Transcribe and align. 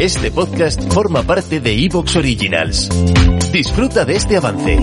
Este 0.00 0.30
podcast 0.30 0.92
forma 0.92 1.22
parte 1.22 1.58
de 1.58 1.72
Evox 1.72 2.16
Originals. 2.16 2.90
Disfruta 3.50 4.04
de 4.04 4.16
este 4.16 4.36
avance. 4.36 4.78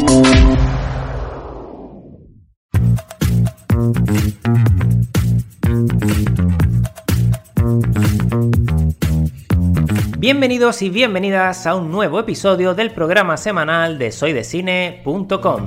Bienvenidos 10.18 10.82
y 10.82 10.90
bienvenidas 10.90 11.68
a 11.68 11.76
un 11.76 11.92
nuevo 11.92 12.20
episodio 12.20 12.74
del 12.74 12.92
programa 12.92 13.38
semanal 13.38 14.00
de 14.00 14.12
soydecine.com. 14.12 15.66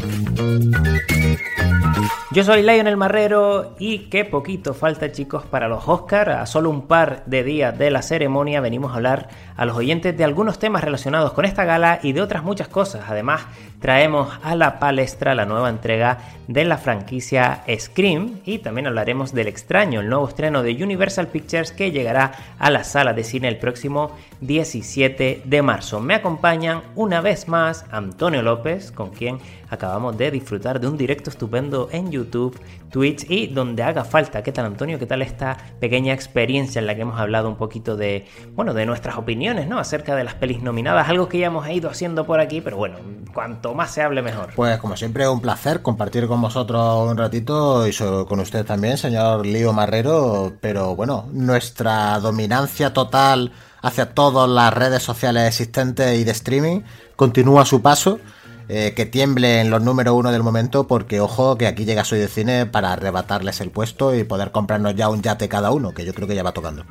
Yo 2.37 2.45
soy 2.45 2.61
Lionel 2.61 2.99
Marrero 2.99 3.75
y 3.79 4.11
qué 4.11 4.27
poquito 4.27 4.75
falta 4.75 5.11
chicos 5.11 5.47
para 5.47 5.69
los 5.69 5.89
Oscars. 5.89 6.37
A 6.37 6.45
solo 6.45 6.69
un 6.69 6.83
par 6.83 7.23
de 7.25 7.43
días 7.43 7.79
de 7.79 7.91
la 7.91 8.03
ceremonia 8.03 8.61
venimos 8.61 8.93
a 8.93 8.97
hablar 8.97 9.31
a 9.57 9.65
los 9.65 9.75
oyentes 9.75 10.15
de 10.15 10.23
algunos 10.23 10.59
temas 10.59 10.85
relacionados 10.85 11.33
con 11.33 11.47
esta 11.47 11.65
gala 11.65 11.99
y 12.03 12.13
de 12.13 12.21
otras 12.21 12.45
muchas 12.45 12.69
cosas. 12.69 13.07
Además 13.09 13.47
traemos 13.81 14.39
a 14.43 14.55
la 14.55 14.79
palestra 14.79 15.35
la 15.35 15.47
nueva 15.47 15.71
entrega 15.71 16.19
de 16.47 16.67
la 16.67 16.77
franquicia 16.77 17.65
Scream 17.75 18.41
y 18.45 18.59
también 18.59 18.87
hablaremos 18.87 19.33
del 19.33 19.49
extraño, 19.49 20.01
el 20.01 20.11
nuevo 20.11 20.29
estreno 20.29 20.63
de 20.63 20.75
Universal 20.85 21.29
Pictures 21.29 21.73
que 21.73 21.91
llegará 21.91 22.33
a 22.59 22.71
la 22.71 22.85
sala 22.85 23.15
de 23.15 23.25
cine 23.25 23.49
el 23.49 23.57
próximo 23.57 24.11
17 24.41 25.43
de 25.45 25.63
marzo. 25.63 26.01
Me 26.01 26.15
acompañan 26.15 26.83
una 26.95 27.21
vez 27.21 27.49
más 27.49 27.85
Antonio 27.91 28.43
López, 28.43 28.93
con 28.93 29.11
quien 29.11 29.39
acabamos 29.71 30.17
de 30.17 30.31
disfrutar 30.31 30.81
de 30.81 30.87
un 30.87 30.97
directo 30.97 31.31
estupendo 31.31 31.89
en 31.91 32.11
YouTube, 32.11 32.59
Twitch 32.91 33.29
y 33.29 33.49
donde 33.49 33.83
haga 33.83 34.05
falta. 34.05 34.43
¿Qué 34.43 34.53
tal 34.53 34.67
Antonio? 34.67 34.99
¿Qué 34.99 35.07
tal 35.07 35.23
esta 35.23 35.57
pequeña 35.81 36.13
experiencia 36.13 36.79
en 36.79 36.87
la 36.87 36.95
que 36.95 37.03
hemos 37.03 37.19
hablado 37.19 37.49
un 37.49 37.57
poquito 37.57 37.97
de, 37.97 38.27
bueno, 38.55 38.75
de 38.75 38.87
nuestras 38.87 39.17
opiniones, 39.17 39.67
¿no? 39.69 39.79
Acerca 39.79 40.15
de 40.15 40.25
las 40.25 40.35
pelis 40.35 40.63
nominadas, 40.63 41.09
algo 41.09 41.29
que 41.29 41.39
ya 41.39 41.47
hemos 41.47 41.69
ido 41.69 41.91
haciendo 41.91 42.27
por 42.27 42.41
aquí, 42.41 42.61
pero 42.61 42.77
bueno, 42.77 42.97
cuanto 43.35 43.75
más 43.75 43.91
se 43.91 44.03
hable 44.03 44.23
mejor. 44.23 44.51
Pues 44.55 44.79
como 44.79 44.97
siempre 44.97 45.29
un 45.29 45.41
placer 45.41 45.83
compartir 45.83 46.27
con 46.27 46.41
vosotros 46.41 47.11
un 47.11 47.17
ratito 47.17 47.87
y 47.87 47.93
con 48.29 48.41
usted 48.41 48.65
también, 48.65 48.97
señor 48.97 49.45
Lío 49.45 49.73
Marrero, 49.73 50.55
pero 50.61 50.95
bueno, 50.95 51.29
nuestra 51.33 52.19
dominancia 52.21 52.93
total 52.93 53.53
hacia 53.83 54.15
todas 54.15 54.49
las 54.49 54.73
redes 54.73 55.03
sociales 55.03 55.49
existentes 55.49 56.19
y 56.19 56.25
de 56.25 56.31
streaming 56.33 56.81
continúa 57.17 57.65
su 57.65 57.83
paso 57.83 58.19
eh, 58.69 58.95
que 58.97 59.07
tiemble 59.07 59.61
en 59.61 59.71
los 59.71 59.81
número 59.81 60.15
uno 60.15 60.33
del 60.33 60.43
momento, 60.43 60.89
porque 60.89 61.21
ojo 61.21 61.57
que 61.57 61.69
aquí 61.69 61.85
llega 61.85 62.03
Soy 62.05 62.19
de 62.19 62.27
Cine 62.27 62.67
para 62.67 62.93
arrebatarles 62.93 63.61
el 63.61 63.71
puesto 63.71 64.13
y 64.13 64.25
poder 64.25 64.51
comprarnos 64.51 64.97
ya 64.97 65.09
un 65.09 65.23
yate 65.23 65.49
cada 65.49 65.71
uno, 65.71 65.95
que 65.95 66.05
yo 66.05 66.13
creo 66.13 66.27
que 66.27 66.35
ya 66.35 66.43
va 66.43 66.51
tocando. 66.51 66.85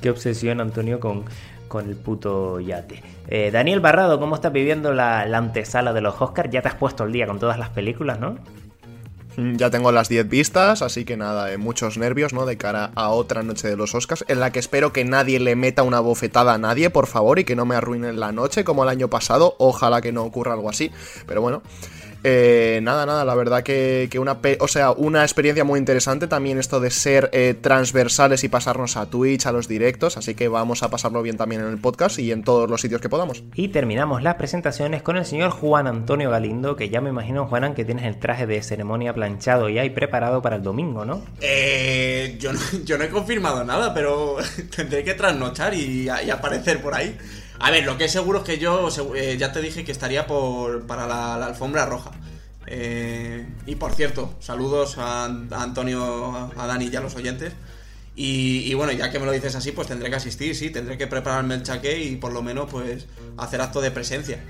Qué 0.00 0.08
obsesión, 0.08 0.60
Antonio, 0.60 1.00
con, 1.00 1.24
con 1.66 1.88
el 1.88 1.96
puto 1.96 2.60
yate. 2.60 3.02
Eh, 3.26 3.50
Daniel 3.50 3.80
Barrado, 3.80 4.20
¿cómo 4.20 4.36
estás 4.36 4.52
viviendo 4.52 4.92
la, 4.92 5.26
la 5.26 5.38
antesala 5.38 5.92
de 5.92 6.00
los 6.00 6.14
Oscars? 6.20 6.48
Ya 6.50 6.62
te 6.62 6.68
has 6.68 6.74
puesto 6.76 7.02
el 7.02 7.12
día 7.12 7.26
con 7.26 7.40
todas 7.40 7.58
las 7.58 7.70
películas, 7.70 8.20
¿no? 8.20 8.36
Mm, 9.36 9.56
ya 9.56 9.70
tengo 9.70 9.92
las 9.92 10.08
10 10.08 10.28
vistas, 10.28 10.82
así 10.82 11.04
que 11.04 11.16
nada, 11.16 11.52
eh, 11.52 11.58
muchos 11.58 11.98
nervios, 11.98 12.32
¿no? 12.32 12.46
De 12.46 12.56
cara 12.56 12.92
a 12.94 13.10
otra 13.10 13.42
noche 13.42 13.68
de 13.68 13.76
los 13.76 13.94
Oscars, 13.94 14.24
en 14.28 14.40
la 14.40 14.50
que 14.50 14.58
espero 14.58 14.92
que 14.92 15.04
nadie 15.04 15.38
le 15.40 15.56
meta 15.56 15.82
una 15.82 16.00
bofetada 16.00 16.54
a 16.54 16.58
nadie, 16.58 16.90
por 16.90 17.06
favor, 17.06 17.38
y 17.38 17.44
que 17.44 17.56
no 17.56 17.66
me 17.66 17.76
arruinen 17.76 18.18
la 18.18 18.32
noche 18.32 18.64
como 18.64 18.82
el 18.82 18.88
año 18.88 19.08
pasado. 19.08 19.54
Ojalá 19.58 20.00
que 20.00 20.12
no 20.12 20.24
ocurra 20.24 20.54
algo 20.54 20.70
así, 20.70 20.90
pero 21.26 21.42
bueno. 21.42 21.62
Eh, 22.24 22.80
nada, 22.82 23.06
nada, 23.06 23.24
la 23.24 23.34
verdad 23.34 23.62
que, 23.62 24.08
una, 24.20 24.38
o 24.60 24.68
sea, 24.68 24.90
una 24.92 25.22
experiencia 25.22 25.64
muy 25.64 25.78
interesante 25.78 26.26
también 26.26 26.58
esto 26.58 26.80
de 26.80 26.90
ser 26.90 27.30
eh, 27.32 27.54
transversales 27.60 28.44
y 28.44 28.48
pasarnos 28.48 28.96
a 28.96 29.06
Twitch, 29.06 29.46
a 29.46 29.52
los 29.52 29.68
directos, 29.68 30.16
así 30.16 30.34
que 30.34 30.48
vamos 30.48 30.82
a 30.82 30.90
pasarlo 30.90 31.22
bien 31.22 31.36
también 31.36 31.62
en 31.62 31.68
el 31.68 31.78
podcast 31.78 32.18
y 32.18 32.32
en 32.32 32.42
todos 32.42 32.68
los 32.68 32.80
sitios 32.80 33.00
que 33.00 33.08
podamos. 33.08 33.44
Y 33.54 33.68
terminamos 33.68 34.22
las 34.22 34.34
presentaciones 34.36 35.02
con 35.02 35.16
el 35.16 35.24
señor 35.24 35.50
Juan 35.50 35.86
Antonio 35.86 36.30
Galindo, 36.30 36.76
que 36.76 36.88
ya 36.88 37.00
me 37.00 37.10
imagino, 37.10 37.46
Juanan, 37.46 37.74
que 37.74 37.84
tienes 37.84 38.04
el 38.04 38.18
traje 38.18 38.46
de 38.46 38.62
ceremonia 38.62 39.14
planchado 39.14 39.68
ya 39.68 39.84
y 39.84 39.90
preparado 39.90 40.42
para 40.42 40.56
el 40.56 40.62
domingo, 40.62 41.04
¿no? 41.04 41.22
Eh, 41.40 42.36
yo, 42.40 42.52
no 42.52 42.60
yo 42.84 42.98
no 42.98 43.04
he 43.04 43.08
confirmado 43.08 43.64
nada, 43.64 43.94
pero 43.94 44.36
tendré 44.76 45.04
que 45.04 45.14
trasnochar 45.14 45.74
y, 45.74 46.08
y 46.08 46.30
aparecer 46.30 46.80
por 46.80 46.94
ahí. 46.94 47.16
A 47.58 47.70
ver, 47.70 47.84
lo 47.84 47.96
que 47.96 48.04
es 48.04 48.12
seguro 48.12 48.38
es 48.40 48.44
que 48.44 48.58
yo 48.58 48.88
eh, 49.14 49.36
ya 49.38 49.52
te 49.52 49.60
dije 49.60 49.84
que 49.84 49.92
estaría 49.92 50.26
por, 50.26 50.86
para 50.86 51.06
la, 51.06 51.34
alfombra 51.46 51.86
roja. 51.86 52.10
Eh, 52.66 53.46
y 53.66 53.76
por 53.76 53.94
cierto, 53.94 54.34
saludos 54.40 54.98
a, 54.98 55.24
Antonio, 55.24 56.50
a 56.56 56.66
Dani 56.66 56.88
y 56.92 56.96
a 56.96 57.00
los 57.00 57.14
oyentes. 57.14 57.52
Y, 58.18 58.72
bueno, 58.72 58.92
ya 58.92 59.10
que 59.10 59.18
me 59.18 59.26
lo 59.26 59.32
dices 59.32 59.54
así, 59.56 59.72
pues 59.72 59.88
tendré 59.88 60.08
que 60.08 60.16
asistir, 60.16 60.56
sí, 60.56 60.70
tendré 60.70 60.96
que 60.96 61.06
prepararme 61.06 61.54
el 61.54 61.62
chaqué 61.62 62.02
y 62.02 62.16
por 62.16 62.32
lo 62.32 62.42
menos 62.42 62.70
pues 62.70 63.06
hacer 63.36 63.60
acto 63.60 63.82
de 63.82 63.90
presencia. 63.90 64.42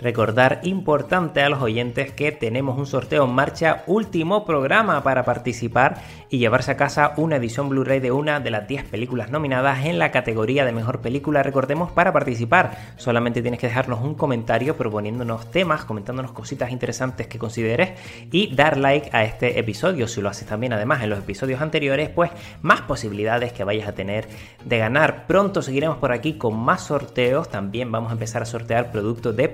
Recordar 0.00 0.60
importante 0.62 1.40
a 1.40 1.48
los 1.48 1.62
oyentes 1.62 2.12
que 2.12 2.30
tenemos 2.30 2.76
un 2.76 2.84
sorteo 2.84 3.24
en 3.24 3.30
marcha, 3.30 3.82
último 3.86 4.44
programa 4.44 5.02
para 5.02 5.24
participar 5.24 6.02
y 6.28 6.36
llevarse 6.36 6.72
a 6.72 6.76
casa 6.76 7.14
una 7.16 7.36
edición 7.36 7.70
Blu-ray 7.70 8.00
de 8.00 8.12
una 8.12 8.38
de 8.38 8.50
las 8.50 8.68
10 8.68 8.84
películas 8.84 9.30
nominadas 9.30 9.86
en 9.86 9.98
la 9.98 10.10
categoría 10.10 10.66
de 10.66 10.72
mejor 10.72 11.00
película. 11.00 11.42
Recordemos, 11.42 11.92
para 11.92 12.12
participar 12.12 12.76
solamente 12.96 13.40
tienes 13.40 13.58
que 13.58 13.68
dejarnos 13.68 14.02
un 14.02 14.14
comentario 14.14 14.76
proponiéndonos 14.76 15.50
temas, 15.50 15.86
comentándonos 15.86 16.32
cositas 16.32 16.72
interesantes 16.72 17.26
que 17.26 17.38
consideres 17.38 17.98
y 18.30 18.54
dar 18.54 18.76
like 18.76 19.08
a 19.12 19.24
este 19.24 19.58
episodio. 19.58 20.08
Si 20.08 20.20
lo 20.20 20.28
haces 20.28 20.46
también 20.46 20.74
además 20.74 21.02
en 21.02 21.08
los 21.08 21.20
episodios 21.20 21.62
anteriores, 21.62 22.10
pues 22.10 22.30
más 22.60 22.82
posibilidades 22.82 23.54
que 23.54 23.64
vayas 23.64 23.88
a 23.88 23.94
tener 23.94 24.28
de 24.62 24.76
ganar. 24.76 25.26
Pronto 25.26 25.62
seguiremos 25.62 25.96
por 25.96 26.12
aquí 26.12 26.34
con 26.34 26.54
más 26.58 26.82
sorteos. 26.82 27.48
También 27.48 27.90
vamos 27.90 28.10
a 28.10 28.12
empezar 28.12 28.42
a 28.42 28.46
sortear 28.46 28.92
productos 28.92 29.34
de 29.34 29.48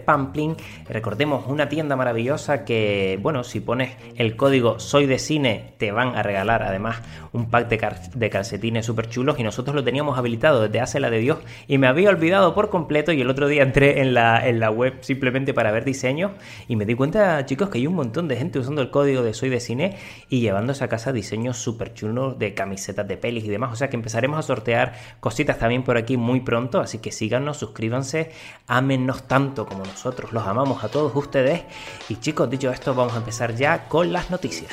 Recordemos 0.88 1.44
una 1.46 1.68
tienda 1.68 1.94
maravillosa 1.94 2.64
que, 2.64 3.18
bueno, 3.20 3.44
si 3.44 3.60
pones 3.60 3.96
el 4.16 4.36
código 4.36 4.78
Soy 4.78 5.06
de 5.06 5.18
Cine, 5.18 5.74
te 5.78 5.92
van 5.92 6.16
a 6.16 6.22
regalar 6.22 6.62
además 6.62 7.02
un 7.32 7.50
pack 7.50 7.68
de, 7.68 8.30
calcetines 8.30 8.86
súper 8.86 9.08
chulos. 9.08 9.38
Y 9.38 9.42
nosotros 9.42 9.74
lo 9.74 9.84
teníamos 9.84 10.18
habilitado 10.18 10.62
desde 10.62 10.80
hace 10.80 11.00
la 11.00 11.10
de 11.10 11.18
Dios 11.18 11.38
y 11.68 11.78
me 11.78 11.86
había 11.86 12.08
olvidado 12.08 12.54
por 12.54 12.70
completo. 12.70 13.12
Y 13.12 13.20
el 13.20 13.28
otro 13.28 13.46
día 13.48 13.62
entré 13.62 14.00
en 14.00 14.14
la, 14.14 14.46
en 14.46 14.60
la 14.60 14.70
web 14.70 14.94
simplemente 15.00 15.52
para 15.52 15.70
ver 15.70 15.84
diseños 15.84 16.32
y 16.68 16.76
me 16.76 16.86
di 16.86 16.94
cuenta, 16.94 17.44
chicos, 17.44 17.68
que 17.68 17.78
hay 17.78 17.86
un 17.86 17.94
montón 17.94 18.28
de 18.28 18.36
gente 18.36 18.58
usando 18.58 18.80
el 18.80 18.90
código 18.90 19.22
de 19.22 19.34
Soy 19.34 19.50
de 19.50 19.60
Cine 19.60 19.96
y 20.28 20.40
llevándose 20.40 20.84
a 20.84 20.88
casa 20.88 21.12
diseños 21.12 21.58
súper 21.58 21.92
chulos 21.92 22.38
de 22.38 22.54
camisetas 22.54 23.06
de 23.06 23.16
pelis 23.16 23.44
y 23.44 23.48
demás. 23.48 23.72
O 23.72 23.76
sea 23.76 23.90
que 23.90 23.96
empezaremos 23.96 24.38
a 24.38 24.42
sortear 24.42 24.94
cositas 25.20 25.58
también 25.58 25.82
por 25.82 25.96
aquí 25.96 26.16
muy 26.16 26.40
pronto. 26.40 26.80
Así 26.80 26.98
que 26.98 27.12
síganos, 27.12 27.58
suscríbanse, 27.58 28.30
ámenos 28.66 29.28
tanto 29.28 29.66
como 29.66 29.84
nosotros 29.84 30.21
los 30.30 30.46
amamos 30.46 30.84
a 30.84 30.88
todos 30.88 31.14
ustedes. 31.16 31.62
Y 32.08 32.16
chicos, 32.16 32.48
dicho 32.48 32.70
esto, 32.70 32.94
vamos 32.94 33.14
a 33.14 33.18
empezar 33.18 33.54
ya 33.54 33.88
con 33.88 34.12
las 34.12 34.30
noticias. 34.30 34.72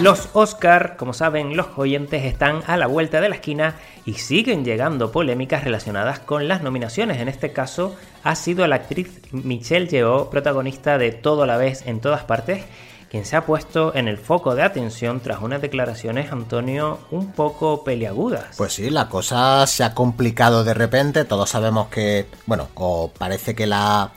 Los 0.00 0.30
Oscar, 0.32 0.96
como 0.96 1.12
saben 1.12 1.58
los 1.58 1.66
oyentes, 1.76 2.24
están 2.24 2.62
a 2.66 2.78
la 2.78 2.86
vuelta 2.86 3.20
de 3.20 3.28
la 3.28 3.34
esquina 3.34 3.74
y 4.06 4.14
siguen 4.14 4.64
llegando 4.64 5.12
polémicas 5.12 5.62
relacionadas 5.62 6.20
con 6.20 6.48
las 6.48 6.62
nominaciones. 6.62 7.18
En 7.18 7.28
este 7.28 7.52
caso 7.52 7.94
ha 8.22 8.34
sido 8.34 8.66
la 8.66 8.76
actriz 8.76 9.20
Michelle 9.30 9.88
Yeoh, 9.88 10.30
protagonista 10.30 10.96
de 10.96 11.12
Todo 11.12 11.42
a 11.42 11.46
la 11.46 11.58
vez 11.58 11.86
en 11.86 12.00
todas 12.00 12.24
partes, 12.24 12.64
quien 13.10 13.24
se 13.24 13.36
ha 13.36 13.44
puesto 13.44 13.94
en 13.94 14.06
el 14.06 14.18
foco 14.18 14.54
de 14.54 14.62
atención 14.62 15.20
tras 15.20 15.42
unas 15.42 15.60
declaraciones, 15.60 16.30
Antonio, 16.30 17.00
un 17.10 17.32
poco 17.32 17.82
peliagudas. 17.82 18.56
Pues 18.56 18.74
sí, 18.74 18.88
la 18.88 19.08
cosa 19.08 19.66
se 19.66 19.82
ha 19.82 19.94
complicado 19.94 20.62
de 20.62 20.74
repente, 20.74 21.24
todos 21.24 21.50
sabemos 21.50 21.88
que, 21.88 22.26
bueno, 22.46 22.68
o 22.74 23.10
parece 23.10 23.56
que 23.56 23.66
la, 23.66 24.12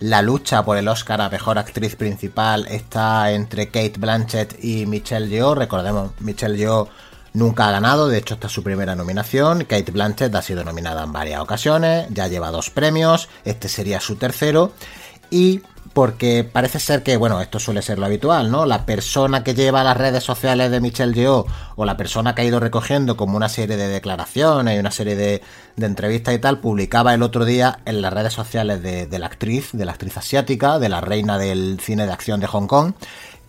la 0.00 0.22
lucha 0.22 0.64
por 0.64 0.76
el 0.76 0.88
Oscar 0.88 1.20
a 1.20 1.28
Mejor 1.28 1.56
Actriz 1.58 1.94
Principal 1.94 2.66
está 2.68 3.30
entre 3.30 3.66
Kate 3.66 3.94
Blanchett 3.96 4.62
y 4.62 4.86
Michelle 4.86 5.28
Yeoh, 5.28 5.54
recordemos, 5.54 6.10
Michelle 6.20 6.58
Yeoh 6.58 6.88
Nunca 7.34 7.68
ha 7.68 7.70
ganado, 7.70 8.08
de 8.08 8.18
hecho 8.18 8.34
esta 8.34 8.46
es 8.48 8.52
su 8.52 8.62
primera 8.62 8.94
nominación. 8.94 9.60
Kate 9.64 9.90
Blanchett 9.90 10.34
ha 10.34 10.42
sido 10.42 10.64
nominada 10.64 11.04
en 11.04 11.12
varias 11.12 11.40
ocasiones, 11.40 12.06
ya 12.10 12.28
lleva 12.28 12.50
dos 12.50 12.68
premios, 12.68 13.30
este 13.44 13.70
sería 13.70 14.00
su 14.00 14.16
tercero. 14.16 14.72
Y 15.30 15.62
porque 15.92 16.44
parece 16.44 16.80
ser 16.80 17.02
que, 17.02 17.16
bueno, 17.16 17.40
esto 17.40 17.58
suele 17.58 17.82
ser 17.82 17.98
lo 17.98 18.06
habitual, 18.06 18.50
¿no? 18.50 18.64
La 18.64 18.86
persona 18.86 19.44
que 19.44 19.54
lleva 19.54 19.84
las 19.84 19.96
redes 19.96 20.24
sociales 20.24 20.70
de 20.70 20.80
Michelle 20.80 21.12
Yeoh 21.12 21.46
o 21.76 21.84
la 21.84 21.96
persona 21.96 22.34
que 22.34 22.42
ha 22.42 22.44
ido 22.44 22.60
recogiendo 22.60 23.16
como 23.16 23.36
una 23.36 23.48
serie 23.48 23.76
de 23.76 23.88
declaraciones 23.88 24.76
y 24.76 24.80
una 24.80 24.90
serie 24.90 25.16
de, 25.16 25.42
entrevistas 25.76 26.34
y 26.34 26.38
tal, 26.38 26.60
publicaba 26.60 27.12
el 27.14 27.22
otro 27.22 27.44
día 27.44 27.80
en 27.84 28.00
las 28.00 28.12
redes 28.12 28.32
sociales 28.32 28.82
de, 28.82 29.18
la 29.18 29.26
actriz, 29.26 29.70
de 29.72 29.84
la 29.84 29.92
actriz 29.92 30.16
asiática, 30.16 30.78
de 30.78 30.88
la 30.88 31.00
reina 31.00 31.38
del 31.38 31.78
cine 31.80 32.06
de 32.06 32.12
acción 32.12 32.40
de 32.40 32.46
Hong 32.46 32.66
Kong, 32.66 32.92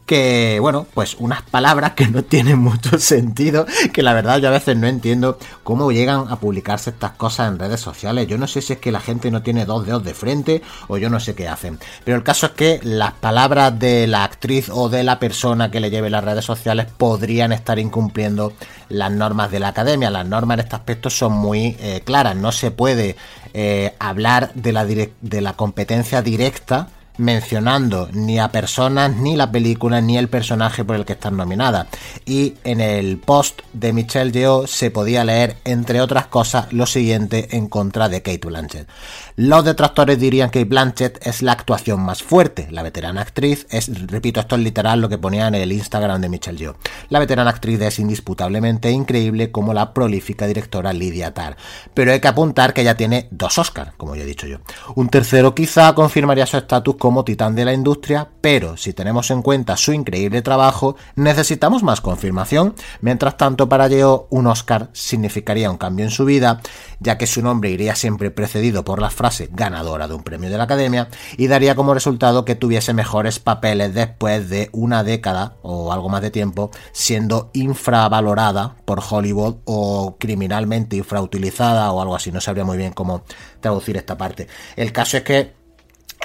que, 0.05 0.57
bueno, 0.59 0.85
pues 0.93 1.15
unas 1.19 1.41
palabras 1.43 1.93
que 1.93 2.07
no 2.07 2.23
tienen 2.23 2.59
mucho 2.59 2.97
sentido, 2.99 3.65
que 3.93 4.03
la 4.03 4.13
verdad 4.13 4.39
yo 4.39 4.49
a 4.49 4.51
veces 4.51 4.75
no 4.77 4.87
entiendo 4.87 5.37
cómo 5.63 5.91
llegan 5.91 6.25
a 6.29 6.37
publicarse 6.37 6.89
estas 6.89 7.11
cosas 7.11 7.49
en 7.49 7.59
redes 7.59 7.79
sociales. 7.79 8.27
Yo 8.27 8.37
no 8.37 8.47
sé 8.47 8.61
si 8.61 8.73
es 8.73 8.79
que 8.79 8.91
la 8.91 8.99
gente 8.99 9.31
no 9.31 9.41
tiene 9.41 9.65
dos 9.65 9.85
dedos 9.85 10.03
de 10.03 10.13
frente 10.13 10.61
o 10.87 10.97
yo 10.97 11.09
no 11.09 11.19
sé 11.19 11.35
qué 11.35 11.47
hacen. 11.47 11.79
Pero 12.03 12.17
el 12.17 12.23
caso 12.23 12.47
es 12.47 12.51
que 12.53 12.79
las 12.83 13.13
palabras 13.13 13.77
de 13.79 14.07
la 14.07 14.23
actriz 14.23 14.69
o 14.69 14.89
de 14.89 15.03
la 15.03 15.19
persona 15.19 15.71
que 15.71 15.79
le 15.79 15.89
lleve 15.89 16.09
las 16.09 16.23
redes 16.23 16.45
sociales 16.45 16.87
podrían 16.97 17.51
estar 17.51 17.79
incumpliendo 17.79 18.53
las 18.89 19.11
normas 19.11 19.51
de 19.51 19.59
la 19.59 19.69
academia. 19.69 20.09
Las 20.09 20.25
normas 20.25 20.55
en 20.55 20.65
este 20.65 20.75
aspecto 20.75 21.09
son 21.09 21.33
muy 21.33 21.77
eh, 21.79 22.01
claras. 22.03 22.35
No 22.35 22.51
se 22.51 22.71
puede 22.71 23.15
eh, 23.53 23.95
hablar 23.99 24.51
de 24.53 24.71
la, 24.73 24.85
de 24.85 25.41
la 25.41 25.53
competencia 25.53 26.21
directa 26.21 26.89
mencionando 27.17 28.09
ni 28.13 28.39
a 28.39 28.49
personas, 28.49 29.15
ni 29.15 29.35
la 29.35 29.51
película, 29.51 30.01
ni 30.01 30.17
el 30.17 30.29
personaje 30.29 30.83
por 30.83 30.95
el 30.95 31.05
que 31.05 31.13
están 31.13 31.37
nominadas. 31.37 31.87
Y 32.25 32.55
en 32.63 32.81
el 32.81 33.17
post 33.17 33.61
de 33.73 33.93
Michelle 33.93 34.31
Yeoh 34.31 34.67
se 34.67 34.91
podía 34.91 35.23
leer, 35.23 35.57
entre 35.65 36.01
otras 36.01 36.27
cosas, 36.27 36.71
lo 36.73 36.85
siguiente 36.85 37.55
en 37.55 37.67
contra 37.67 38.09
de 38.09 38.21
Kate 38.21 38.47
Blanchett. 38.47 38.87
Los 39.35 39.65
detractores 39.65 40.19
dirían 40.19 40.49
que 40.49 40.63
Blanchett 40.63 41.25
es 41.25 41.41
la 41.41 41.53
actuación 41.53 42.01
más 42.01 42.21
fuerte. 42.23 42.67
La 42.71 42.83
veterana 42.83 43.21
actriz 43.21 43.65
es, 43.69 43.89
repito, 44.07 44.39
esto 44.39 44.55
es 44.55 44.61
literal 44.61 45.01
lo 45.01 45.09
que 45.09 45.17
ponía 45.17 45.47
en 45.47 45.55
el 45.55 45.71
Instagram 45.71 46.21
de 46.21 46.29
Michelle 46.29 46.57
Yeoh. 46.57 46.75
La 47.09 47.19
veterana 47.19 47.49
actriz 47.49 47.81
es 47.81 47.99
indisputablemente 47.99 48.91
increíble 48.91 49.51
como 49.51 49.73
la 49.73 49.93
prolífica 49.93 50.45
directora 50.47 50.93
Lydia 50.93 51.33
Tarr. 51.33 51.57
Pero 51.93 52.11
hay 52.11 52.19
que 52.19 52.27
apuntar 52.27 52.73
que 52.73 52.81
ella 52.81 52.97
tiene 52.97 53.27
dos 53.31 53.57
Oscars, 53.57 53.93
como 53.97 54.15
ya 54.15 54.23
he 54.23 54.25
dicho 54.25 54.47
yo. 54.47 54.57
Un 54.95 55.09
tercero 55.09 55.55
quizá 55.55 55.93
confirmaría 55.93 56.45
su 56.45 56.57
estatus 56.57 56.95
como 57.03 57.25
titán 57.25 57.53
de 57.53 57.65
la 57.65 57.73
industria, 57.73 58.29
pero 58.39 58.77
si 58.77 58.93
tenemos 58.93 59.29
en 59.29 59.41
cuenta 59.41 59.75
su 59.75 59.91
increíble 59.91 60.41
trabajo, 60.41 60.95
necesitamos 61.17 61.83
más 61.83 61.99
confirmación. 61.99 62.75
Mientras 63.01 63.35
tanto, 63.35 63.67
para 63.67 63.89
Yeo, 63.89 64.27
un 64.29 64.47
Oscar 64.47 64.89
significaría 64.93 65.69
un 65.69 65.75
cambio 65.75 66.05
en 66.05 66.11
su 66.11 66.23
vida, 66.23 66.61
ya 67.01 67.17
que 67.17 67.27
su 67.27 67.41
nombre 67.41 67.71
iría 67.71 67.95
siempre 67.95 68.31
precedido 68.31 68.85
por 68.85 69.01
la 69.01 69.09
frase 69.09 69.49
ganadora 69.51 70.07
de 70.07 70.13
un 70.13 70.23
premio 70.23 70.49
de 70.49 70.57
la 70.57 70.63
Academia 70.63 71.09
y 71.35 71.47
daría 71.47 71.75
como 71.75 71.93
resultado 71.93 72.45
que 72.45 72.55
tuviese 72.55 72.93
mejores 72.93 73.37
papeles 73.37 73.93
después 73.93 74.47
de 74.49 74.69
una 74.71 75.03
década 75.03 75.57
o 75.61 75.91
algo 75.91 76.07
más 76.07 76.21
de 76.21 76.31
tiempo 76.31 76.71
siendo 76.93 77.49
infravalorada 77.51 78.77
por 78.85 79.01
Hollywood 79.05 79.57
o 79.65 80.15
criminalmente 80.17 80.95
infrautilizada 80.95 81.91
o 81.91 82.01
algo 82.01 82.15
así, 82.15 82.31
no 82.31 82.39
sabría 82.39 82.63
muy 82.63 82.77
bien 82.77 82.93
cómo 82.93 83.23
traducir 83.59 83.97
esta 83.97 84.17
parte. 84.17 84.47
El 84.77 84.93
caso 84.93 85.17
es 85.17 85.23
que 85.23 85.62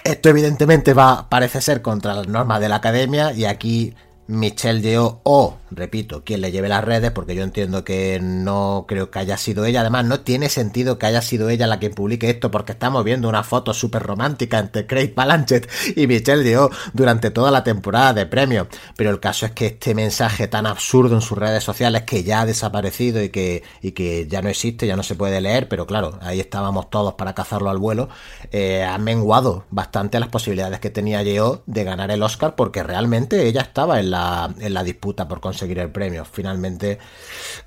esto 0.04 0.28
evidentemente 0.28 0.94
va, 0.94 1.28
parece 1.28 1.60
ser 1.60 1.82
contra 1.82 2.14
las 2.14 2.28
normas 2.28 2.60
de 2.60 2.68
la 2.68 2.76
academia 2.76 3.32
y 3.32 3.44
aquí 3.44 3.94
Michelle 4.26 4.80
Yeoh 4.80 5.20
o, 5.24 5.56
repito, 5.70 6.24
quien 6.24 6.40
le 6.40 6.52
lleve 6.52 6.68
las 6.68 6.84
redes, 6.84 7.10
porque 7.10 7.34
yo 7.34 7.42
entiendo 7.42 7.84
que 7.84 8.20
no 8.20 8.84
creo 8.88 9.10
que 9.10 9.18
haya 9.18 9.36
sido 9.36 9.64
ella. 9.64 9.80
Además, 9.80 10.04
no 10.04 10.20
tiene 10.20 10.48
sentido 10.48 10.98
que 10.98 11.06
haya 11.06 11.22
sido 11.22 11.48
ella 11.48 11.66
la 11.66 11.80
que 11.80 11.90
publique 11.90 12.30
esto, 12.30 12.50
porque 12.50 12.72
estamos 12.72 13.04
viendo 13.04 13.28
una 13.28 13.42
foto 13.44 13.74
súper 13.74 14.02
romántica 14.02 14.58
entre 14.58 14.86
Craig 14.86 15.14
Palanchett 15.14 15.68
y 15.96 16.06
Michelle 16.06 16.44
Yeoh 16.44 16.70
durante 16.92 17.30
toda 17.30 17.50
la 17.50 17.64
temporada 17.64 18.12
de 18.14 18.26
premios. 18.26 18.68
Pero 18.96 19.10
el 19.10 19.20
caso 19.20 19.46
es 19.46 19.52
que 19.52 19.66
este 19.66 19.94
mensaje 19.94 20.48
tan 20.48 20.66
absurdo 20.66 21.14
en 21.14 21.20
sus 21.22 21.38
redes 21.38 21.64
sociales, 21.64 22.02
que 22.02 22.24
ya 22.24 22.42
ha 22.42 22.46
desaparecido 22.46 23.22
y 23.22 23.30
que, 23.30 23.62
y 23.82 23.92
que 23.92 24.26
ya 24.28 24.42
no 24.42 24.48
existe, 24.48 24.86
ya 24.86 24.96
no 24.96 25.02
se 25.02 25.14
puede 25.14 25.40
leer, 25.40 25.68
pero 25.68 25.86
claro, 25.86 26.18
ahí 26.22 26.40
estábamos 26.40 26.90
todos 26.90 27.14
para 27.14 27.34
cazarlo 27.34 27.70
al 27.70 27.78
vuelo, 27.78 28.08
eh, 28.50 28.84
ha 28.84 28.98
menguado 28.98 29.64
bastante 29.70 30.20
las 30.20 30.28
posibilidades 30.28 30.80
que 30.80 30.90
tenía 30.90 31.22
Yeoh 31.22 31.62
de 31.66 31.84
ganar 31.84 32.10
el 32.10 32.22
Oscar, 32.22 32.54
porque 32.54 32.82
realmente 32.82 33.46
ella 33.46 33.62
estaba 33.62 34.00
en 34.00 34.10
la 34.10 34.38
en 34.58 34.74
la 34.74 34.84
disputa 34.84 35.28
por 35.28 35.40
conseguir 35.40 35.57
el 35.62 35.90
premio. 35.90 36.24
Finalmente, 36.24 36.98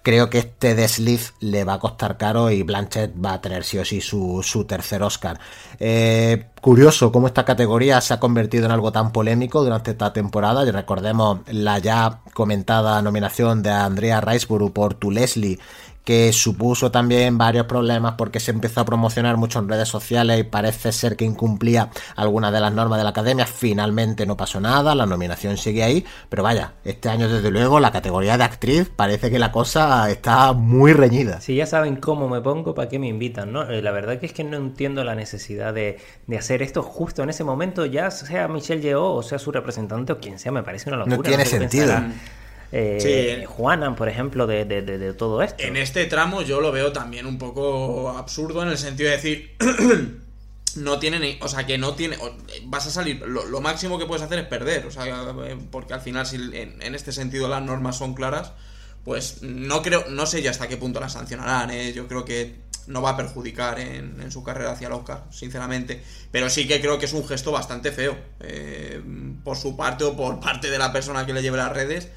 creo 0.01 0.29
que 0.29 0.39
este 0.39 0.75
desliz 0.75 1.33
le 1.39 1.63
va 1.63 1.73
a 1.73 1.79
costar 1.79 2.17
caro 2.17 2.51
y 2.51 2.63
Blanchett 2.63 3.13
va 3.23 3.33
a 3.33 3.41
tener 3.41 3.63
sí 3.63 3.77
o 3.77 3.85
sí 3.85 4.01
su, 4.01 4.65
tercer 4.67 5.03
Oscar. 5.03 5.39
Eh, 5.79 6.47
curioso 6.61 7.11
cómo 7.11 7.27
esta 7.27 7.45
categoría 7.45 7.99
se 8.01 8.13
ha 8.13 8.19
convertido 8.19 8.65
en 8.65 8.71
algo 8.71 8.91
tan 8.91 9.11
polémico 9.11 9.63
durante 9.63 9.91
esta 9.91 10.13
temporada. 10.13 10.65
Y 10.65 10.71
recordemos 10.71 11.39
la 11.47 11.79
ya 11.79 12.21
comentada 12.33 13.01
nominación 13.01 13.63
de 13.63 13.71
Andrea 13.71 14.21
Riceborough 14.21 14.73
por 14.73 14.93
Tu 14.93 15.11
Leslie 15.11 15.59
que 16.03 16.33
supuso 16.33 16.91
también 16.91 17.37
varios 17.37 17.65
problemas 17.65 18.15
porque 18.17 18.39
se 18.39 18.51
empezó 18.51 18.81
a 18.81 18.85
promocionar 18.85 19.37
mucho 19.37 19.59
en 19.59 19.69
redes 19.69 19.87
sociales 19.87 20.39
y 20.39 20.43
parece 20.43 20.91
ser 20.91 21.15
que 21.15 21.25
incumplía 21.25 21.89
algunas 22.15 22.51
de 22.51 22.59
las 22.59 22.73
normas 22.73 22.97
de 22.97 23.03
la 23.03 23.11
academia. 23.11 23.45
Finalmente 23.45 24.25
no 24.25 24.35
pasó 24.35 24.59
nada, 24.59 24.95
la 24.95 25.05
nominación 25.05 25.57
sigue 25.57 25.83
ahí, 25.83 26.05
pero 26.29 26.43
vaya, 26.43 26.73
este 26.83 27.09
año 27.09 27.29
desde 27.29 27.51
luego 27.51 27.79
la 27.79 27.91
categoría 27.91 28.37
de 28.37 28.43
actriz 28.43 28.91
parece 28.95 29.29
que 29.29 29.39
la 29.39 29.51
cosa 29.51 30.09
está 30.09 30.53
muy 30.53 30.93
reñida. 30.93 31.41
Si 31.41 31.55
ya 31.55 31.65
saben 31.65 31.97
cómo 31.97 32.27
me 32.27 32.41
pongo, 32.41 32.73
¿para 32.73 32.89
qué 32.89 32.97
me 32.99 33.07
invitan? 33.07 33.51
¿no? 33.51 33.69
Eh, 33.69 33.81
la 33.81 33.91
verdad 33.91 34.19
que 34.19 34.25
es 34.25 34.33
que 34.33 34.43
no 34.43 34.57
entiendo 34.57 35.03
la 35.03 35.15
necesidad 35.15 35.73
de, 35.73 35.99
hacer 36.37 36.63
esto 36.63 36.81
justo 36.81 37.21
en 37.21 37.29
ese 37.29 37.43
momento, 37.43 37.85
ya 37.85 38.09
sea 38.09 38.47
Michelle 38.47 38.81
Yeoh 38.81 39.13
o 39.13 39.21
sea 39.21 39.37
su 39.37 39.51
representante 39.51 40.13
o 40.13 40.19
quien 40.19 40.39
sea, 40.39 40.51
me 40.51 40.63
parece 40.63 40.89
una 40.89 40.97
locura. 40.97 41.17
No 41.17 41.23
tiene 41.23 41.45
sentido. 41.45 41.93
Eh, 42.71 43.45
Juanan, 43.47 43.95
por 43.95 44.07
ejemplo, 44.07 44.47
de, 44.47 45.13
todo 45.17 45.41
esto. 45.41 45.61
En 45.63 45.75
este 45.75 46.05
tramo 46.05 46.41
yo 46.41 46.61
lo 46.61 46.71
veo 46.71 46.91
también 46.91 47.25
un 47.25 47.37
poco 47.37 48.09
absurdo 48.09 48.63
en 48.63 48.69
el 48.69 48.77
sentido 48.77 49.09
de 49.09 49.15
decir. 49.15 49.57
no 50.75 50.99
tiene 50.99 51.37
o 51.41 51.49
sea 51.49 51.65
que 51.65 51.77
no 51.77 51.95
tiene 51.95 52.17
vas 52.63 52.87
a 52.87 52.91
salir 52.91 53.21
lo, 53.27 53.59
máximo 53.59 53.99
que 53.99 54.05
puedes 54.05 54.23
hacer 54.23 54.39
es 54.39 54.45
perder 54.45 54.85
o 54.85 54.91
sea 54.91 55.35
porque 55.69 55.93
al 55.93 55.99
final 55.99 56.25
si 56.25 56.37
en, 56.37 56.95
este 56.95 57.11
sentido 57.11 57.49
las 57.49 57.61
normas 57.61 57.97
son 57.97 58.13
claras 58.13 58.53
pues 59.03 59.41
no 59.41 59.81
creo 59.81 60.05
no 60.09 60.25
sé 60.25 60.41
ya 60.41 60.51
hasta 60.51 60.69
qué 60.69 60.77
punto 60.77 61.01
las 61.01 61.11
sancionarán 61.11 61.71
¿eh? 61.71 61.91
yo 61.91 62.07
creo 62.07 62.23
que 62.23 62.55
no 62.87 63.01
va 63.01 63.11
a 63.11 63.17
perjudicar 63.17 63.81
en, 63.81 64.31
su 64.31 64.43
carrera 64.43 64.71
hacia 64.71 64.87
el 64.87 64.93
Oscar 64.93 65.25
sinceramente 65.29 66.01
pero 66.31 66.49
sí 66.49 66.65
que 66.65 66.79
creo 66.79 66.97
que 66.97 67.05
es 67.05 67.13
un 67.13 67.27
gesto 67.27 67.51
bastante 67.51 67.91
feo 67.91 68.17
eh, 68.39 69.01
por 69.43 69.57
su 69.57 69.75
parte 69.75 70.05
o 70.05 70.15
por 70.15 70.39
parte 70.39 70.69
de 70.69 70.77
la 70.77 70.93
persona 70.93 71.25
que 71.25 71.33
le 71.33 71.41
lleve 71.41 71.57
las 71.57 71.73
redes 71.73 72.07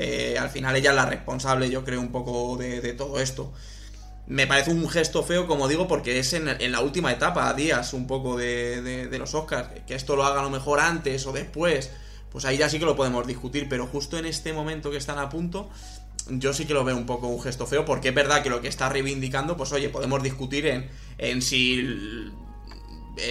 eh, 0.00 0.38
al 0.38 0.48
final 0.48 0.76
ella 0.76 0.90
es 0.90 0.96
la 0.96 1.06
responsable, 1.06 1.68
yo 1.70 1.84
creo, 1.84 2.00
un 2.00 2.12
poco 2.12 2.56
de, 2.56 2.92
todo 2.92 3.18
esto. 3.18 3.52
Me 4.28 4.46
parece 4.46 4.70
un 4.70 4.88
gesto 4.88 5.24
feo, 5.24 5.48
como 5.48 5.66
digo, 5.66 5.88
porque 5.88 6.20
es 6.20 6.32
en, 6.34 6.70
la 6.70 6.80
última 6.80 7.10
etapa, 7.10 7.48
a 7.48 7.54
días 7.54 7.92
un 7.94 8.06
poco 8.06 8.36
de, 8.36 9.08
los 9.18 9.34
Oscars. 9.34 9.70
Que 9.88 9.96
esto 9.96 10.14
lo 10.14 10.24
haga 10.24 10.38
a 10.40 10.44
lo 10.44 10.50
mejor 10.50 10.78
antes 10.78 11.26
o 11.26 11.32
después, 11.32 11.90
pues 12.30 12.44
ahí 12.44 12.58
ya 12.58 12.68
sí 12.68 12.78
que 12.78 12.84
lo 12.84 12.94
podemos 12.94 13.26
discutir. 13.26 13.68
Pero 13.68 13.88
justo 13.88 14.16
en 14.18 14.26
este 14.26 14.52
momento 14.52 14.92
que 14.92 14.98
están 14.98 15.18
a 15.18 15.28
punto, 15.28 15.68
yo 16.28 16.52
sí 16.52 16.64
que 16.64 16.74
lo 16.74 16.84
veo 16.84 16.96
un 16.96 17.06
poco 17.06 17.26
un 17.26 17.42
gesto 17.42 17.66
feo, 17.66 17.84
porque 17.84 18.10
es 18.10 18.14
verdad 18.14 18.42
que 18.44 18.50
lo 18.50 18.60
que 18.60 18.68
está 18.68 18.88
reivindicando, 18.88 19.56
pues 19.56 19.72
oye, 19.72 19.88
podemos 19.88 20.22
discutir 20.22 20.66
en, 20.66 20.88
en 21.16 21.42
si 21.42 21.82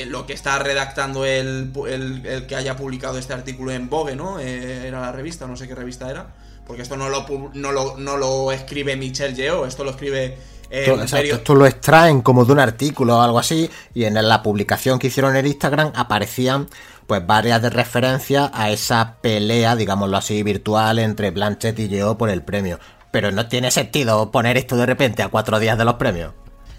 lo 0.07 0.25
que 0.25 0.33
está 0.33 0.59
redactando 0.59 1.23
el, 1.23 1.71
el, 1.87 2.45
que 2.45 2.57
haya 2.57 2.75
publicado 2.75 3.17
este 3.17 3.33
artículo 3.33 3.71
en 3.71 3.89
Vogue, 3.89 4.17
¿no? 4.17 4.37
Eh, 4.41 4.85
era 4.85 4.99
la 4.99 5.13
revista, 5.13 5.47
no 5.47 5.55
sé 5.55 5.65
qué 5.69 5.75
revista 5.75 6.11
era 6.11 6.35
porque 6.67 6.81
esto 6.81 6.97
no 6.97 7.07
lo, 7.07 7.25
no 7.53 7.71
lo, 7.71 7.97
no 7.97 8.17
lo 8.17 8.51
escribe 8.51 8.97
Michelle 8.97 9.33
Yeo, 9.33 9.65
esto 9.65 9.83
lo 9.83 9.91
escribe... 9.91 10.37
Eh, 10.69 10.93
esto 11.31 11.55
lo 11.55 11.65
extraen 11.65 12.21
como 12.21 12.43
de 12.43 12.51
un 12.51 12.59
artículo 12.59 13.17
o 13.17 13.21
algo 13.21 13.39
así 13.39 13.69
y 13.93 14.03
en 14.03 14.15
la 14.15 14.43
publicación 14.43 14.99
que 14.99 15.07
hicieron 15.07 15.37
en 15.37 15.47
Instagram 15.47 15.93
aparecían 15.95 16.67
pues 17.07 17.25
varias 17.25 17.61
de 17.61 17.69
referencias 17.69 18.51
a 18.53 18.69
esa 18.69 19.15
pelea, 19.21 19.77
digámoslo 19.77 20.17
así, 20.17 20.43
virtual 20.43 20.99
entre 20.99 21.31
Blanchett 21.31 21.79
y 21.79 21.87
Yeo 21.87 22.17
por 22.17 22.29
el 22.29 22.41
premio. 22.41 22.79
Pero 23.11 23.31
no 23.31 23.47
tiene 23.47 23.71
sentido 23.71 24.29
poner 24.29 24.57
esto 24.57 24.75
de 24.75 24.85
repente 24.85 25.23
a 25.23 25.29
cuatro 25.29 25.57
días 25.57 25.77
de 25.77 25.85
los 25.85 25.93
premios. 25.93 26.33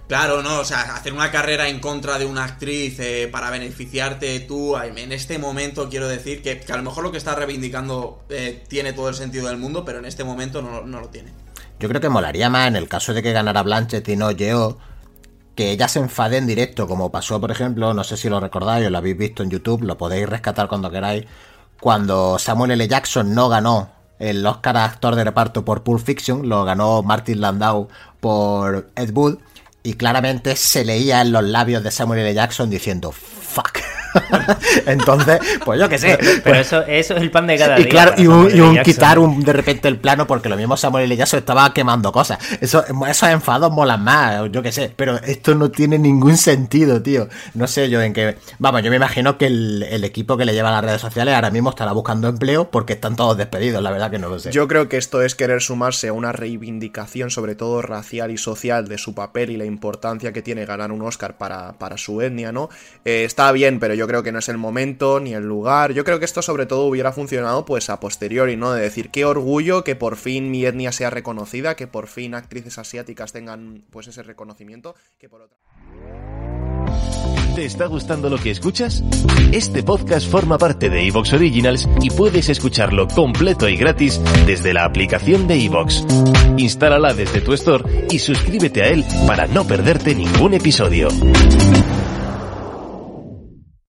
Claro, 0.08 0.42
no, 0.42 0.60
o 0.60 0.64
sea, 0.64 0.96
hacer 0.96 1.12
una 1.12 1.30
carrera 1.30 1.68
en 1.68 1.80
contra 1.80 2.18
de 2.18 2.24
una 2.24 2.42
actriz 2.42 2.98
eh, 2.98 3.28
para 3.30 3.50
beneficiarte 3.50 4.40
tú, 4.40 4.74
en 4.78 5.12
este 5.12 5.38
momento 5.38 5.90
quiero 5.90 6.08
decir 6.08 6.40
que, 6.40 6.64
a 6.72 6.76
lo 6.78 6.82
mejor 6.82 7.04
lo 7.04 7.12
que 7.12 7.18
está 7.18 7.34
reivindicando 7.34 8.24
eh, 8.30 8.64
tiene 8.68 8.94
todo 8.94 9.10
el 9.10 9.14
sentido 9.14 9.48
del 9.48 9.58
mundo, 9.58 9.84
pero 9.84 9.98
en 9.98 10.06
este 10.06 10.24
momento 10.24 10.62
no, 10.62 11.00
lo 11.00 11.08
tiene. 11.10 11.34
Yo 11.78 11.90
creo 11.90 12.00
que 12.00 12.08
molaría 12.08 12.48
más 12.48 12.68
en 12.68 12.76
el 12.76 12.88
caso 12.88 13.12
de 13.12 13.22
que 13.22 13.32
ganara 13.32 13.62
Blanchett 13.62 14.08
y 14.08 14.16
no 14.16 14.30
Yeo, 14.30 14.78
que 15.54 15.72
ella 15.72 15.88
se 15.88 15.98
enfade 15.98 16.38
en 16.38 16.46
directo, 16.46 16.88
como 16.88 17.12
pasó, 17.12 17.38
por 17.38 17.50
ejemplo, 17.50 17.92
no 17.92 18.02
sé 18.02 18.16
si 18.16 18.30
lo 18.30 18.40
recordáis 18.40 18.86
o 18.86 18.90
lo 18.90 18.96
habéis 18.96 19.18
visto 19.18 19.42
en 19.42 19.50
YouTube, 19.50 19.82
lo 19.82 19.98
podéis 19.98 20.26
rescatar 20.26 20.68
cuando 20.68 20.90
queráis, 20.90 21.26
cuando 21.80 22.38
Samuel 22.38 22.70
L. 22.70 22.88
Jackson 22.88 23.34
no 23.34 23.50
ganó 23.50 23.90
El 24.18 24.46
Oscar 24.46 24.78
a 24.78 24.86
actor 24.86 25.16
de 25.16 25.24
reparto 25.24 25.66
por 25.66 25.82
Pulp 25.82 26.02
Fiction 26.02 26.48
lo 26.48 26.64
ganó 26.64 27.02
Martin 27.02 27.42
Landau 27.42 27.88
por 28.20 28.90
Ed 28.96 29.10
Wood 29.12 29.38
y 29.88 29.94
claramente 29.94 30.54
se 30.54 30.84
leía 30.84 31.22
en 31.22 31.32
los 31.32 31.42
labios 31.42 31.82
de 31.82 31.90
Samuel 31.90 32.20
L. 32.20 32.34
Jackson 32.34 32.68
diciendo 32.68 33.10
fuck. 33.10 33.77
Entonces, 34.86 35.38
pues 35.64 35.80
yo 35.80 35.88
qué 35.88 35.98
sé. 35.98 36.18
Pero 36.18 36.42
Pues- 36.42 36.66
eso, 36.66 36.82
eso 36.86 37.14
es 37.14 37.22
el 37.22 37.30
pan 37.30 37.46
de 37.46 37.56
cada 37.58 37.78
y 37.78 37.84
día. 37.84 37.90
claro, 37.90 38.14
y 38.16 38.26
un, 38.26 38.50
Samuel 38.50 38.56
y 38.56 38.60
un 38.60 38.82
quitar 38.82 39.18
un, 39.18 39.40
de 39.40 39.52
repente 39.52 39.88
el 39.88 39.98
plano 39.98 40.26
porque 40.26 40.48
lo 40.48 40.56
mismo 40.56 40.76
Samuel 40.76 41.04
L. 41.04 41.16
Jackson 41.16 41.38
estaba 41.38 41.72
quemando 41.72 42.12
cosas. 42.12 42.38
Eso, 42.60 42.84
esos 43.08 43.28
enfados 43.28 43.70
molan 43.72 44.02
más, 44.02 44.50
yo 44.50 44.62
qué 44.62 44.72
sé. 44.72 44.92
Pero 44.96 45.16
esto 45.18 45.54
no 45.54 45.70
tiene 45.70 45.98
ningún 45.98 46.36
sentido, 46.36 47.02
tío. 47.02 47.28
No 47.54 47.66
sé 47.66 47.88
yo 47.90 48.00
en 48.02 48.12
qué... 48.12 48.36
Vamos, 48.58 48.82
yo 48.82 48.90
me 48.90 48.96
imagino 48.96 49.38
que 49.38 49.46
el, 49.46 49.82
el 49.88 50.04
equipo 50.04 50.36
que 50.36 50.44
le 50.44 50.52
lleva 50.54 50.68
a 50.70 50.72
las 50.72 50.84
redes 50.84 51.00
sociales 51.00 51.34
ahora 51.34 51.50
mismo 51.50 51.70
estará 51.70 51.92
buscando 51.92 52.28
empleo 52.28 52.70
porque 52.70 52.94
están 52.94 53.16
todos 53.16 53.36
despedidos, 53.36 53.82
la 53.82 53.90
verdad 53.90 54.10
que 54.10 54.18
no 54.18 54.28
lo 54.28 54.38
sé. 54.38 54.50
Yo 54.50 54.66
creo 54.68 54.88
que 54.88 54.96
esto 54.96 55.22
es 55.22 55.34
querer 55.34 55.62
sumarse 55.62 56.08
a 56.08 56.12
una 56.12 56.32
reivindicación, 56.32 57.30
sobre 57.30 57.54
todo 57.54 57.82
racial 57.82 58.30
y 58.30 58.38
social, 58.38 58.88
de 58.88 58.98
su 58.98 59.14
papel 59.14 59.50
y 59.50 59.56
la 59.56 59.64
importancia 59.64 60.32
que 60.32 60.42
tiene 60.42 60.64
ganar 60.66 60.92
un 60.92 61.02
Oscar 61.02 61.36
para, 61.36 61.72
para 61.74 61.96
su 61.96 62.20
etnia, 62.20 62.52
¿no? 62.52 62.68
Eh, 63.04 63.24
está 63.24 63.50
bien, 63.52 63.78
pero 63.78 63.94
yo 63.94 64.06
creo 64.08 64.24
que 64.24 64.32
no 64.32 64.40
es 64.40 64.48
el 64.48 64.58
momento 64.58 65.20
ni 65.20 65.34
el 65.34 65.44
lugar. 65.44 65.92
Yo 65.92 66.04
creo 66.04 66.18
que 66.18 66.24
esto 66.24 66.42
sobre 66.42 66.66
todo 66.66 66.86
hubiera 66.86 67.12
funcionado 67.12 67.64
pues 67.64 67.90
a 67.90 68.00
posteriori, 68.00 68.56
¿no? 68.56 68.72
De 68.72 68.80
decir, 68.80 69.10
qué 69.10 69.24
orgullo 69.24 69.84
que 69.84 69.94
por 69.94 70.16
fin 70.16 70.50
mi 70.50 70.64
etnia 70.64 70.90
sea 70.90 71.10
reconocida, 71.10 71.76
que 71.76 71.86
por 71.86 72.08
fin 72.08 72.34
actrices 72.34 72.78
asiáticas 72.78 73.32
tengan 73.32 73.84
pues 73.90 74.08
ese 74.08 74.24
reconocimiento, 74.24 74.96
que 75.18 75.28
por. 75.28 75.48
¿Te 77.54 77.64
está 77.64 77.86
gustando 77.86 78.30
lo 78.30 78.38
que 78.38 78.52
escuchas? 78.52 79.02
Este 79.52 79.82
podcast 79.82 80.30
forma 80.30 80.58
parte 80.58 80.88
de 80.88 81.06
Evox 81.06 81.32
Originals 81.32 81.88
y 82.00 82.10
puedes 82.10 82.48
escucharlo 82.48 83.08
completo 83.08 83.68
y 83.68 83.76
gratis 83.76 84.20
desde 84.46 84.72
la 84.72 84.84
aplicación 84.84 85.48
de 85.48 85.64
Evox. 85.64 86.04
Instálala 86.56 87.14
desde 87.14 87.40
tu 87.40 87.52
store 87.54 88.06
y 88.10 88.20
suscríbete 88.20 88.82
a 88.82 88.88
él 88.88 89.04
para 89.26 89.46
no 89.48 89.66
perderte 89.66 90.14
ningún 90.14 90.54
episodio. 90.54 91.08